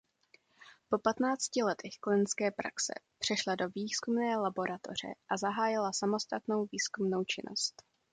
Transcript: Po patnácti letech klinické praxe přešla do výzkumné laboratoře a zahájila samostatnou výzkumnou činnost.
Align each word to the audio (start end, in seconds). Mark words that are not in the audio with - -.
Po 0.89 0.97
patnácti 0.99 1.63
letech 1.63 1.91
klinické 1.99 2.51
praxe 2.51 2.93
přešla 3.19 3.55
do 3.55 3.69
výzkumné 3.69 4.37
laboratoře 4.37 5.07
a 5.29 5.37
zahájila 5.37 5.93
samostatnou 5.93 6.67
výzkumnou 6.71 7.23
činnost. 7.23 7.83